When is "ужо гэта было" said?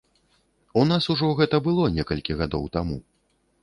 1.15-1.93